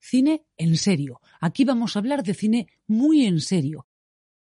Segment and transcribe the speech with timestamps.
[0.00, 1.20] Cine en serio.
[1.40, 3.86] Aquí vamos a hablar de cine muy en serio.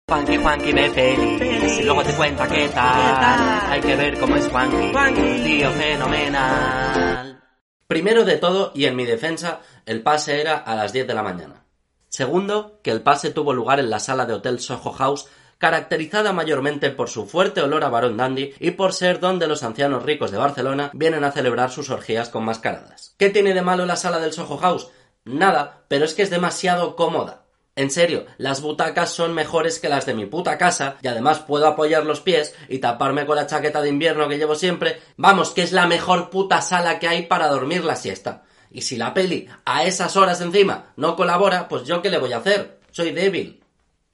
[0.07, 3.71] Juanqui, Juanqui ve pelis y luego te cuenta qué tal.
[3.71, 7.43] Hay que ver cómo es Juanqui, Juanqui, tío fenomenal.
[7.87, 11.23] Primero de todo, y en mi defensa, el pase era a las 10 de la
[11.23, 11.65] mañana.
[12.09, 16.91] Segundo, que el pase tuvo lugar en la sala de Hotel Soho House, caracterizada mayormente
[16.91, 20.37] por su fuerte olor a varón dandy y por ser donde los ancianos ricos de
[20.37, 23.15] Barcelona vienen a celebrar sus orgías con mascaradas.
[23.17, 24.87] ¿Qué tiene de malo la sala del Soho House?
[25.27, 27.43] Nada, pero es que es demasiado cómoda.
[27.75, 31.67] En serio, las butacas son mejores que las de mi puta casa y además puedo
[31.67, 34.99] apoyar los pies y taparme con la chaqueta de invierno que llevo siempre.
[35.15, 38.45] Vamos, que es la mejor puta sala que hay para dormir la siesta.
[38.71, 42.33] Y si la peli a esas horas encima no colabora, pues yo qué le voy
[42.33, 42.79] a hacer.
[42.89, 43.63] Soy débil.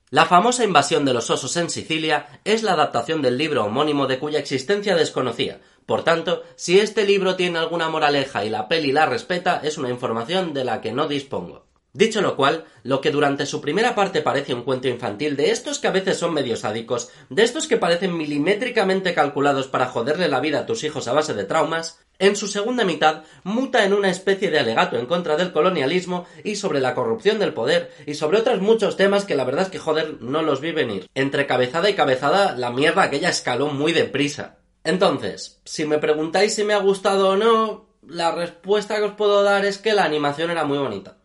[0.09, 4.19] La famosa invasión de los osos en Sicilia es la adaptación del libro homónimo de
[4.19, 5.59] cuya existencia desconocía.
[5.85, 9.89] Por tanto, si este libro tiene alguna moraleja y la peli la respeta, es una
[9.89, 11.65] información de la que no dispongo.
[11.95, 15.77] Dicho lo cual, lo que durante su primera parte parece un cuento infantil, de estos
[15.77, 20.39] que a veces son medio sádicos, de estos que parecen milimétricamente calculados para joderle la
[20.39, 24.09] vida a tus hijos a base de traumas, en su segunda mitad muta en una
[24.09, 28.39] especie de alegato en contra del colonialismo y sobre la corrupción del poder y sobre
[28.39, 31.07] otros muchos temas que la verdad es que joder no los vi venir.
[31.13, 34.62] Entre cabezada y cabezada la mierda aquella escaló muy deprisa.
[34.83, 39.43] Entonces, si me preguntáis si me ha gustado o no, la respuesta que os puedo
[39.43, 41.17] dar es que la animación era muy bonita.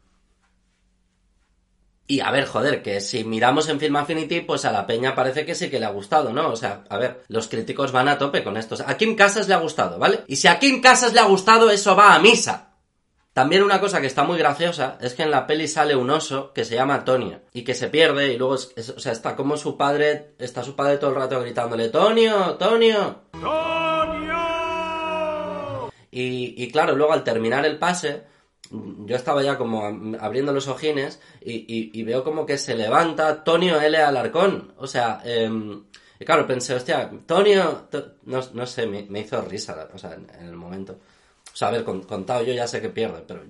[2.11, 5.45] Y a ver, joder, que si miramos en Film Affinity, pues a la peña parece
[5.45, 6.49] que sí que le ha gustado, ¿no?
[6.49, 8.77] O sea, a ver, los críticos van a tope con esto.
[8.87, 10.25] A Kim Casas le ha gustado, ¿vale?
[10.27, 12.69] Y si a Kim Casas le ha gustado, eso va a misa.
[13.35, 16.53] También una cosa que está muy graciosa es que en la peli sale un oso
[16.53, 18.59] que se llama Tonio y que se pierde y luego, o
[18.99, 23.28] sea, está como su padre, está su padre todo el rato gritándole, Tonio, Tonio.
[23.41, 24.39] ¡Tonio!
[26.11, 28.25] Y, claro, luego al terminar el pase,
[28.71, 29.85] yo estaba ya como
[30.19, 33.97] abriendo los ojines y, veo como que se levanta Tonio L.
[33.99, 34.75] Alarcón.
[34.79, 35.85] O sea, em,
[36.19, 37.89] y claro, pensé, hostia, Tonio,
[38.25, 39.89] no, sé, me, hizo risa,
[40.41, 40.99] en, el momento.
[41.53, 43.43] O sea, a ver, contado yo ya sé que pierde, pero...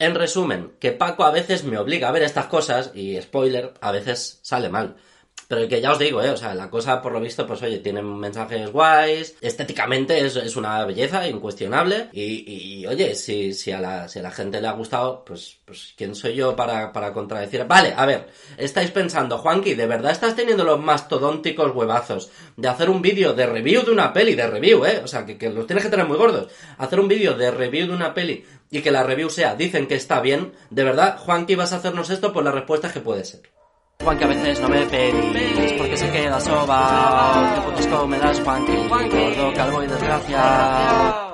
[0.00, 3.90] En resumen, que Paco a veces me obliga a ver estas cosas y, spoiler, a
[3.90, 4.96] veces sale mal.
[5.48, 6.28] Pero que ya os digo, ¿eh?
[6.28, 9.34] O sea, la cosa, por lo visto, pues oye, tiene mensajes guays.
[9.40, 12.10] Estéticamente es, es una belleza incuestionable.
[12.12, 15.56] Y, y oye, si, si, a la, si a la gente le ha gustado, pues,
[15.64, 17.64] pues ¿quién soy yo para, para contradecir?
[17.64, 22.90] Vale, a ver, estáis pensando, Juanqui, ¿de verdad estás teniendo los mastodónticos huevazos de hacer
[22.90, 25.00] un vídeo de review de una peli, de review, ¿eh?
[25.02, 26.52] O sea, que, que los tienes que tener muy gordos.
[26.76, 29.94] Hacer un vídeo de review de una peli y que la review sea, dicen que
[29.94, 30.52] está bien.
[30.68, 32.34] ¿De verdad, Juanqui, vas a hacernos esto?
[32.34, 33.57] Pues la respuesta es que puede ser.
[34.04, 37.54] Juan que a veces no me pelis porque se queda soba.
[37.54, 38.76] ¿Qué putos me das, Juanqui?
[38.88, 41.27] Gordo, calvo y desgracia.